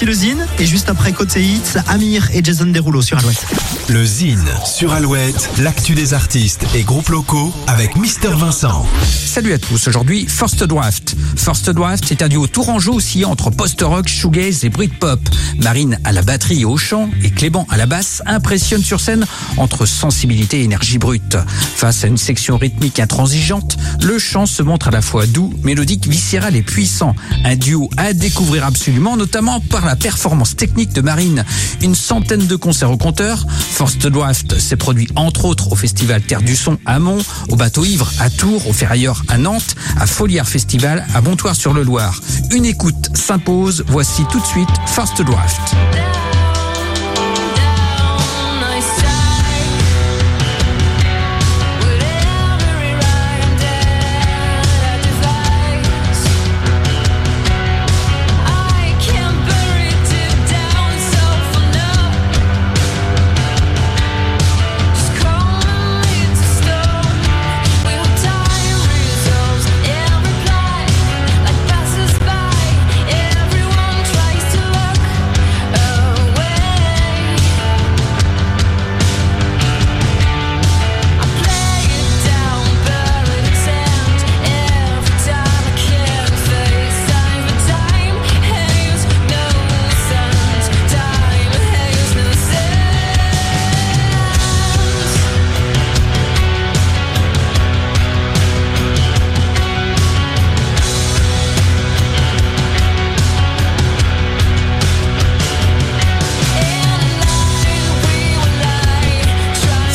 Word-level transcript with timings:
Voici 0.00 0.06
le 0.06 0.14
Zine. 0.14 0.46
Et 0.58 0.64
juste 0.64 0.88
après 0.88 1.12
Côté 1.12 1.42
Hits, 1.42 1.78
Amir 1.88 2.30
et 2.32 2.42
Jason 2.42 2.64
Derulo 2.64 3.02
sur 3.02 3.18
Alouette. 3.18 3.44
Le 3.88 4.02
Zine 4.06 4.48
sur 4.64 4.94
Alouette, 4.94 5.50
l'actu 5.58 5.94
des 5.94 6.14
artistes 6.14 6.64
et 6.74 6.84
groupes 6.84 7.10
locaux 7.10 7.52
avec 7.66 7.96
Mister 7.96 8.28
Vincent. 8.28 8.86
Salut 9.04 9.52
à 9.52 9.58
tous, 9.58 9.88
aujourd'hui 9.88 10.26
First 10.26 10.64
Draft. 10.64 11.16
First 11.36 11.68
Draft 11.70 12.10
est 12.10 12.22
un 12.22 12.28
duo 12.28 12.46
tourangeau 12.46 12.94
aussi 12.94 13.26
entre 13.26 13.50
post-rock, 13.50 14.08
shoegaze 14.08 14.64
et 14.64 14.70
Britpop. 14.70 15.20
Marine 15.58 15.98
à 16.04 16.12
la 16.12 16.22
batterie 16.22 16.62
et 16.62 16.64
au 16.64 16.78
chant 16.78 17.10
et 17.22 17.30
Clément 17.30 17.66
à 17.68 17.76
la 17.76 17.86
basse 17.86 18.22
impressionnent 18.24 18.84
sur 18.84 19.00
scène 19.00 19.26
entre 19.58 19.84
sensibilité 19.84 20.60
et 20.60 20.64
énergie 20.64 20.98
brute. 20.98 21.36
Face 21.76 22.04
à 22.04 22.06
une 22.06 22.16
section 22.16 22.56
rythmique 22.56 23.00
intransigeante, 23.00 23.76
le 24.02 24.18
chant 24.18 24.46
se 24.46 24.62
montre 24.62 24.88
à 24.88 24.92
la 24.92 25.02
fois 25.02 25.26
doux, 25.26 25.52
mélodique, 25.62 26.08
viscéral 26.08 26.56
et 26.56 26.62
puissant. 26.62 27.14
Un 27.44 27.56
duo 27.56 27.90
à 27.98 28.14
découvrir 28.14 28.64
absolument, 28.64 29.16
notamment 29.16 29.60
par 29.60 29.84
la 29.84 29.89
performance 29.96 30.56
technique 30.56 30.92
de 30.92 31.00
Marine. 31.00 31.44
Une 31.80 31.94
centaine 31.94 32.46
de 32.46 32.56
concerts 32.56 32.90
au 32.90 32.96
compteur. 32.96 33.46
First 33.48 34.06
Draft 34.06 34.58
s'est 34.58 34.76
produit 34.76 35.08
entre 35.16 35.44
autres 35.44 35.72
au 35.72 35.76
festival 35.76 36.22
Terre 36.22 36.42
du 36.42 36.56
Son 36.56 36.78
à 36.86 36.98
Mont, 36.98 37.22
au 37.48 37.56
Bateau 37.56 37.84
Ivre 37.84 38.10
à 38.20 38.30
Tours, 38.30 38.68
au 38.68 38.72
Ferrailleur 38.72 39.22
à 39.28 39.38
Nantes, 39.38 39.74
à 39.98 40.06
Folière 40.06 40.48
Festival 40.48 41.06
à 41.14 41.20
Bontoir-sur-le-Loir. 41.20 42.20
Une 42.52 42.64
écoute 42.64 43.10
s'impose. 43.14 43.84
Voici 43.88 44.24
tout 44.30 44.40
de 44.40 44.46
suite 44.46 44.68
First 44.86 45.22
Draft. 45.22 45.74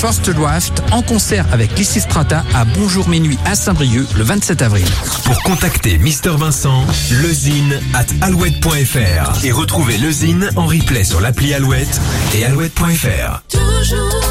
First 0.05 0.29
Draft 0.29 0.83
en 0.91 1.01
concert 1.01 1.47
avec 1.51 1.75
Lysistrata 1.79 2.43
à 2.53 2.63
Bonjour 2.63 3.09
Minuit 3.09 3.39
à 3.43 3.55
Saint-Brieuc 3.55 4.05
le 4.15 4.23
27 4.23 4.61
avril. 4.61 4.85
Pour 5.23 5.41
contacter 5.41 5.97
Mister 5.97 6.29
Vincent, 6.29 6.85
lezine 7.23 7.79
at 7.95 8.05
alouette.fr 8.21 9.43
et 9.43 9.51
retrouver 9.51 9.97
lezine 9.97 10.51
en 10.57 10.67
replay 10.67 11.03
sur 11.03 11.21
l'appli 11.21 11.55
Alouette 11.55 11.99
et 12.35 12.45
alouette.fr. 12.45 13.41
Toujours 13.49 14.21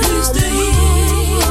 plus 0.00 0.32
de 0.32 0.46
hits, 0.46 1.44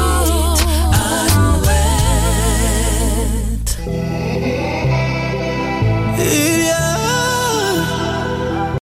Alouette. 6.17 6.56